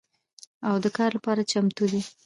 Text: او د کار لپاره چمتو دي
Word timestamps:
او 0.67 0.75
د 0.83 0.85
کار 0.97 1.09
لپاره 1.17 1.41
چمتو 1.51 1.85
دي 1.91 2.01